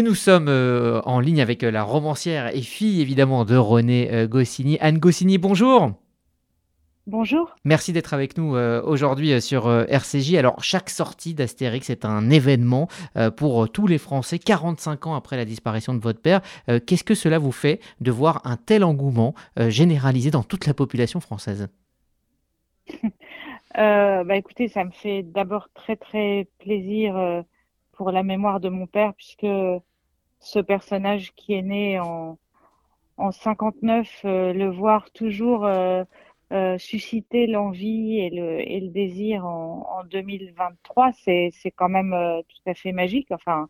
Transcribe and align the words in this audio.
Et 0.00 0.02
nous 0.02 0.14
sommes 0.14 0.48
euh, 0.48 1.02
en 1.04 1.20
ligne 1.20 1.42
avec 1.42 1.62
euh, 1.62 1.70
la 1.70 1.82
romancière 1.82 2.56
et 2.56 2.62
fille 2.62 3.02
évidemment 3.02 3.44
de 3.44 3.54
René 3.54 4.08
euh, 4.10 4.26
Goscinny. 4.26 4.78
Anne 4.80 4.96
Goscinny, 4.96 5.36
bonjour. 5.36 5.92
Bonjour. 7.06 7.54
Merci 7.66 7.92
d'être 7.92 8.14
avec 8.14 8.38
nous 8.38 8.54
aujourd'hui 8.54 9.42
sur 9.42 9.70
RCJ. 9.70 10.36
Alors, 10.36 10.62
chaque 10.64 10.88
sortie 10.88 11.34
d'Astérix 11.34 11.90
est 11.90 12.06
un 12.06 12.30
événement 12.30 12.88
pour 13.36 13.70
tous 13.70 13.86
les 13.86 13.98
Français, 13.98 14.38
45 14.38 15.06
ans 15.08 15.14
après 15.14 15.36
la 15.36 15.44
disparition 15.44 15.92
de 15.92 15.98
votre 15.98 16.22
père. 16.22 16.40
Qu'est-ce 16.86 17.04
que 17.04 17.14
cela 17.14 17.38
vous 17.38 17.52
fait 17.52 17.80
de 18.00 18.10
voir 18.10 18.40
un 18.44 18.56
tel 18.56 18.84
engouement 18.84 19.34
généralisé 19.56 20.30
dans 20.30 20.44
toute 20.44 20.66
la 20.66 20.74
population 20.74 21.20
française? 21.20 21.68
Bah, 23.74 24.36
Écoutez, 24.36 24.68
ça 24.68 24.84
me 24.84 24.90
fait 24.90 25.22
d'abord 25.22 25.68
très 25.74 25.96
très 25.96 26.48
plaisir 26.58 27.44
pour 27.92 28.12
la 28.12 28.22
mémoire 28.22 28.60
de 28.60 28.68
mon 28.68 28.86
père, 28.86 29.14
puisque 29.14 29.46
ce 30.40 30.58
personnage 30.58 31.32
qui 31.34 31.54
est 31.54 31.62
né 31.62 32.00
en, 32.00 32.38
en 33.16 33.32
59, 33.32 34.22
euh, 34.24 34.52
le 34.52 34.70
voir 34.70 35.10
toujours 35.12 35.64
euh, 35.66 36.04
euh, 36.52 36.78
susciter 36.78 37.46
l'envie 37.46 38.18
et 38.18 38.30
le, 38.30 38.60
et 38.60 38.80
le 38.80 38.88
désir 38.88 39.46
en, 39.46 39.86
en 40.00 40.04
2023, 40.04 41.12
c'est, 41.24 41.50
c'est 41.52 41.70
quand 41.70 41.88
même 41.88 42.14
tout 42.48 42.70
à 42.70 42.74
fait 42.74 42.92
magique. 42.92 43.28
Enfin, 43.30 43.68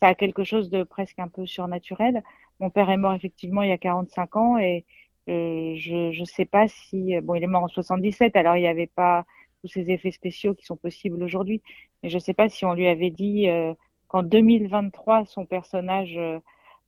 ça 0.00 0.08
a 0.08 0.14
quelque 0.14 0.44
chose 0.44 0.70
de 0.70 0.82
presque 0.84 1.18
un 1.18 1.28
peu 1.28 1.46
surnaturel. 1.46 2.22
Mon 2.60 2.70
père 2.70 2.90
est 2.90 2.96
mort 2.96 3.14
effectivement 3.14 3.62
il 3.62 3.70
y 3.70 3.72
a 3.72 3.78
45 3.78 4.36
ans 4.36 4.58
et 4.58 4.84
je 5.26 6.18
ne 6.18 6.24
sais 6.24 6.44
pas 6.44 6.68
si 6.68 7.18
bon 7.20 7.34
il 7.34 7.44
est 7.44 7.46
mort 7.46 7.62
en 7.62 7.68
77 7.68 8.34
alors 8.36 8.56
il 8.56 8.62
n'y 8.62 8.68
avait 8.68 8.86
pas 8.88 9.24
tous 9.60 9.68
ces 9.68 9.90
effets 9.90 10.10
spéciaux 10.10 10.54
qui 10.54 10.64
sont 10.64 10.76
possibles 10.76 11.22
aujourd'hui. 11.22 11.62
Mais 12.02 12.08
je 12.08 12.16
ne 12.16 12.20
sais 12.20 12.34
pas 12.34 12.48
si 12.48 12.64
on 12.64 12.74
lui 12.74 12.86
avait 12.86 13.10
dit 13.10 13.48
euh, 13.48 13.74
qu'en 14.10 14.24
2023, 14.24 15.24
son 15.24 15.46
personnage 15.46 16.16
euh, 16.18 16.40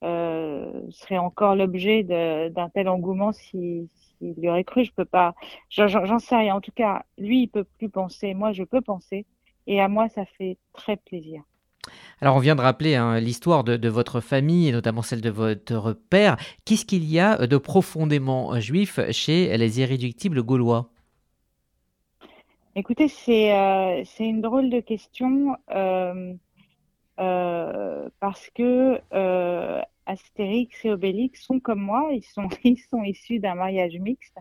euh, 0.03 0.81
serait 0.89 1.17
encore 1.17 1.55
l'objet 1.55 2.03
d'un 2.03 2.69
tel 2.69 2.89
engouement 2.89 3.31
s'il 3.31 3.87
si, 4.19 4.35
aurait 4.49 4.65
cru. 4.65 4.83
Je 4.83 4.91
peux 4.91 5.05
pas, 5.05 5.33
j'en 5.69 6.19
sais 6.19 6.35
rien. 6.35 6.55
En 6.55 6.61
tout 6.61 6.73
cas, 6.75 7.03
lui, 7.17 7.43
il 7.43 7.47
peut 7.47 7.63
plus 7.63 7.89
penser. 7.89 8.33
Moi, 8.33 8.51
je 8.51 8.63
peux 8.63 8.81
penser. 8.81 9.25
Et 9.67 9.79
à 9.79 9.87
moi, 9.87 10.09
ça 10.09 10.25
fait 10.25 10.57
très 10.73 10.97
plaisir. 10.97 11.41
Alors 12.21 12.37
on 12.37 12.39
vient 12.39 12.55
de 12.55 12.61
rappeler 12.61 12.95
hein, 12.95 13.19
l'histoire 13.19 13.65
de, 13.65 13.75
de, 13.75 13.89
votre 13.89 14.21
famille 14.21 14.69
et 14.69 14.71
notamment 14.71 15.01
celle 15.01 15.19
de 15.19 15.29
votre 15.29 15.91
père. 15.91 16.37
Qu'est-ce 16.63 16.85
qu'il 16.85 17.03
y 17.03 17.19
a 17.19 17.45
de 17.45 17.57
profondément 17.57 18.57
juif 18.61 19.01
chez 19.11 19.57
les 19.57 19.81
irréductibles 19.81 20.43
gaulois? 20.43 20.93
Écoutez, 22.75 23.07
c'est 23.07 23.53
euh, 23.53 24.03
une 24.19 24.41
drôle 24.41 24.71
de 24.71 24.79
question 24.79 25.55
euh, 25.69 25.75
euh, 25.75 26.33
parce 27.17 28.49
que 28.55 28.99
euh, 29.13 29.81
Astérix 30.05 30.85
et 30.85 30.91
Obélix 30.91 31.43
sont 31.43 31.59
comme 31.59 31.81
moi, 31.81 32.09
ils 32.11 32.23
sont 32.23 32.47
ils 32.63 32.79
sont 32.79 33.03
issus 33.03 33.39
d'un 33.39 33.55
mariage 33.55 33.97
mixte. 33.97 34.37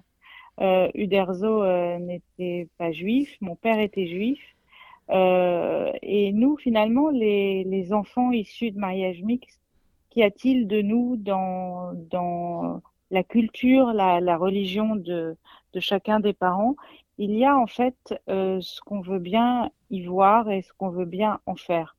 Euh, 0.60 0.88
Uderzo 0.94 1.62
euh, 1.62 1.98
n'était 1.98 2.68
pas 2.78 2.92
juif, 2.92 3.36
mon 3.40 3.56
père 3.56 3.78
était 3.78 4.06
juif, 4.06 4.40
et 5.10 6.32
nous 6.32 6.56
finalement 6.56 7.10
les 7.10 7.64
les 7.64 7.92
enfants 7.92 8.32
issus 8.32 8.70
de 8.70 8.78
mariage 8.78 9.22
mixte, 9.22 9.60
qu'y 10.10 10.22
a-t-il 10.22 10.66
de 10.68 10.80
nous 10.82 11.16
dans 11.16 11.92
dans 11.94 12.82
la 13.10 13.22
culture, 13.22 13.92
la, 13.92 14.20
la 14.20 14.36
religion 14.36 14.96
de 14.96 15.36
de 15.74 15.80
chacun 15.80 16.20
des 16.20 16.32
parents? 16.32 16.76
Il 17.18 17.36
y 17.36 17.44
a 17.44 17.56
en 17.56 17.66
fait 17.66 18.14
euh, 18.28 18.60
ce 18.60 18.80
qu'on 18.80 19.00
veut 19.00 19.18
bien 19.18 19.70
y 19.90 20.02
voir 20.04 20.50
et 20.50 20.62
ce 20.62 20.72
qu'on 20.72 20.90
veut 20.90 21.04
bien 21.04 21.40
en 21.46 21.56
faire. 21.56 21.96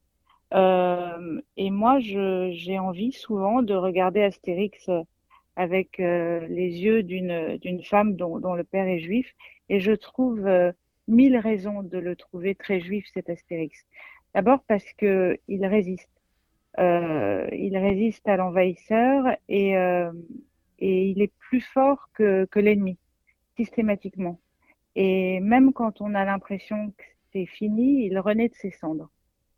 Euh, 0.54 1.40
et 1.56 1.70
moi, 1.70 1.98
j'ai 2.00 2.78
envie 2.78 3.12
souvent 3.12 3.62
de 3.62 3.74
regarder 3.74 4.22
Astérix 4.22 4.88
avec 5.56 6.00
euh, 6.00 6.46
les 6.48 6.70
yeux 6.78 7.02
d'une 7.02 7.82
femme 7.84 8.16
dont, 8.16 8.38
dont, 8.38 8.54
le 8.54 8.64
père 8.64 8.86
est 8.86 9.00
juif, 9.00 9.32
et 9.68 9.80
je 9.80 9.92
trouve 9.92 10.46
euh, 10.46 10.72
mille 11.08 11.36
raisons 11.36 11.82
de 11.82 11.98
le 11.98 12.16
trouver 12.16 12.54
très 12.54 12.80
juif 12.80 13.06
cet 13.14 13.30
Astérix. 13.30 13.84
D'abord 14.34 14.60
parce 14.66 14.92
que 14.94 15.38
il 15.48 15.64
résiste, 15.66 16.10
euh, 16.78 17.48
il 17.52 17.76
résiste 17.76 18.26
à 18.28 18.36
l'envahisseur 18.36 19.36
et 19.48 19.74
et 20.80 21.06
il 21.08 21.22
est 21.22 21.32
plus 21.38 21.60
fort 21.60 22.10
que 22.14 22.46
que 22.46 22.58
l'ennemi 22.60 22.98
systématiquement. 23.56 24.40
Et 24.96 25.40
même 25.40 25.72
quand 25.72 26.00
on 26.00 26.14
a 26.14 26.24
l'impression 26.24 26.90
que 26.98 27.04
c'est 27.32 27.46
fini, 27.46 28.06
il 28.06 28.18
renaît 28.18 28.48
de 28.48 28.54
ses 28.54 28.70
cendres. 28.70 29.10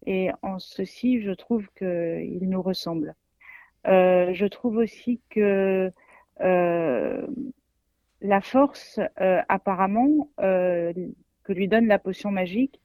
Et 0.07 0.31
en 0.43 0.59
ceci, 0.59 1.21
je 1.21 1.33
trouve 1.33 1.67
qu'il 1.77 2.49
nous 2.49 2.63
ressemble. 2.63 3.15
Euh, 3.87 4.33
je 4.35 4.47
trouve 4.47 4.77
aussi 4.79 5.21
que 5.31 5.93
euh, 6.41 7.27
la 8.21 8.41
force, 8.41 9.01
euh, 9.21 9.43
apparemment, 9.49 10.31
que 10.39 11.53
lui 11.53 11.69
donne 11.69 11.87
la 11.87 11.99
potion 11.99 12.31
magique, 12.31 12.81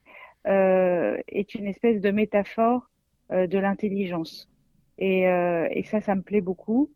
est 0.46 1.56
une 1.56 1.68
espèce 1.68 2.02
de 2.02 2.12
métaphore 2.12 2.90
de 3.30 3.58
l'intelligence. 3.60 4.50
Et, 4.98 5.26
ça, 5.86 6.02
ça 6.02 6.16
me 6.16 6.22
plaît 6.22 6.42
beaucoup. 6.42 6.92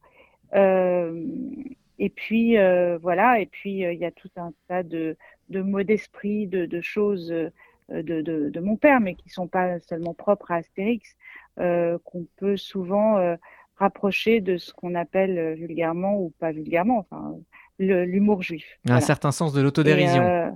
et 0.53 2.09
puis, 2.15 2.57
voilà, 3.01 3.39
et 3.39 3.45
puis 3.45 3.79
il 3.79 3.99
y 3.99 4.05
a 4.05 4.11
tout 4.11 4.29
un 4.35 4.53
tas 4.67 4.83
de, 4.83 5.17
mots 5.49 5.83
d'esprit, 5.83 6.47
de, 6.47 6.81
choses 6.81 7.33
de, 7.89 8.21
de, 8.21 8.49
de, 8.49 8.59
mon 8.59 8.77
père, 8.77 8.99
mais 8.99 9.15
qui 9.15 9.29
sont 9.29 9.47
pas 9.47 9.79
seulement 9.79 10.13
propres 10.13 10.51
à 10.51 10.55
Astérix, 10.55 11.15
euh, 11.59 11.97
qu'on 12.03 12.25
peut 12.37 12.57
souvent 12.57 13.17
euh, 13.17 13.35
rapprocher 13.77 14.41
de 14.41 14.57
ce 14.57 14.73
qu'on 14.73 14.95
appelle 14.95 15.37
euh, 15.37 15.53
vulgairement 15.53 16.19
ou 16.19 16.33
pas 16.39 16.51
vulgairement, 16.51 16.99
enfin 16.99 17.35
l'humour 17.77 18.41
juif. 18.41 18.79
Un 18.87 19.01
certain 19.01 19.31
sens 19.31 19.51
de 19.51 19.61
l'autodérision. 19.61 20.23
Euh, 20.23 20.49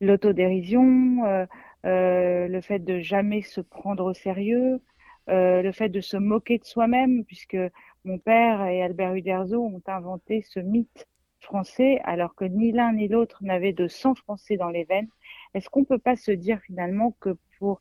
l'autodérision, 0.00 1.24
euh, 1.24 2.48
le 2.48 2.60
fait 2.62 2.78
de 2.78 3.00
jamais 3.00 3.42
se 3.42 3.60
prendre 3.60 4.04
au 4.04 4.14
sérieux, 4.14 4.80
le 5.26 5.70
fait 5.72 5.90
de 5.90 6.00
se 6.00 6.16
moquer 6.16 6.56
de 6.56 6.64
soi-même, 6.64 7.24
puisque 7.26 7.58
mon 8.06 8.18
père 8.18 8.64
et 8.64 8.82
Albert 8.82 9.14
Uderzo 9.14 9.62
ont 9.62 9.82
inventé 9.86 10.42
ce 10.48 10.60
mythe 10.60 11.06
français 11.48 12.00
alors 12.04 12.34
que 12.34 12.44
ni 12.44 12.72
l'un 12.72 12.92
ni 12.92 13.08
l'autre 13.08 13.38
n'avait 13.42 13.72
de 13.72 13.88
sang 13.88 14.14
français 14.14 14.56
dans 14.56 14.68
les 14.68 14.84
veines, 14.84 15.08
est-ce 15.54 15.68
qu'on 15.70 15.80
ne 15.80 15.92
peut 15.92 16.04
pas 16.10 16.16
se 16.16 16.30
dire 16.30 16.60
finalement 16.60 17.16
que 17.20 17.36
pour 17.58 17.80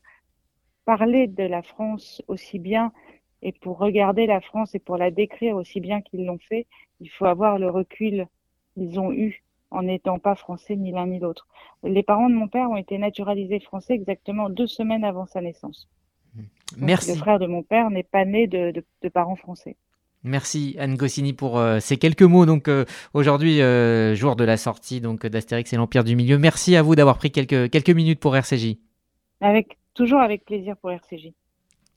parler 0.86 1.28
de 1.28 1.44
la 1.44 1.62
France 1.62 2.22
aussi 2.28 2.60
bien 2.60 2.94
et 3.42 3.52
pour 3.52 3.78
regarder 3.78 4.26
la 4.26 4.42
France 4.42 4.74
et 4.74 4.80
pour 4.80 4.98
la 4.98 5.12
décrire 5.12 5.56
aussi 5.58 5.80
bien 5.82 6.02
qu'ils 6.02 6.26
l'ont 6.26 6.40
fait, 6.40 6.66
il 7.02 7.10
faut 7.10 7.26
avoir 7.26 7.60
le 7.60 7.70
recul 7.70 8.28
qu'ils 8.74 9.00
ont 9.00 9.12
eu 9.12 9.44
en 9.70 9.84
n'étant 9.84 10.18
pas 10.18 10.36
français 10.36 10.78
ni 10.78 10.92
l'un 10.92 11.08
ni 11.08 11.20
l'autre. 11.20 11.46
Les 11.84 12.04
parents 12.04 12.30
de 12.30 12.36
mon 12.36 12.48
père 12.48 12.70
ont 12.70 12.78
été 12.78 12.98
naturalisés 12.98 13.60
français 13.60 13.94
exactement 13.96 14.50
deux 14.50 14.68
semaines 14.68 15.04
avant 15.04 15.26
sa 15.26 15.42
naissance. 15.42 15.90
Merci. 16.78 17.12
le 17.12 17.18
frère 17.18 17.40
de 17.40 17.48
mon 17.48 17.64
père 17.64 17.90
n'est 17.90 18.04
pas 18.04 18.26
né 18.26 18.48
de, 18.48 18.72
de, 18.72 18.86
de 19.02 19.10
parents 19.10 19.36
français. 19.36 19.76
Merci 20.24 20.76
Anne 20.80 20.96
Goscinny 20.96 21.34
pour 21.34 21.58
euh, 21.58 21.80
ces 21.80 21.98
quelques 21.98 22.24
mots. 22.24 22.46
Donc 22.46 22.68
euh, 22.68 22.86
aujourd'hui, 23.14 23.62
euh, 23.62 24.16
jour 24.16 24.36
de 24.36 24.44
la 24.44 24.58
sortie 24.58 25.02
donc 25.02 25.26
d'Astérix 25.26 25.72
et 25.72 25.78
l'Empire 25.78 26.04
du 26.04 26.16
Milieu. 26.16 26.38
Merci 26.38 26.76
à 26.76 26.82
vous 26.82 26.96
d'avoir 26.96 27.18
pris 27.18 27.32
quelques, 27.32 27.70
quelques 27.70 27.90
minutes 27.90 28.20
pour 28.20 28.36
RCJ. 28.36 28.78
Avec 29.42 29.78
toujours 29.94 30.20
avec 30.20 30.46
plaisir 30.46 30.76
pour 30.78 30.92
RCJ. 30.92 31.30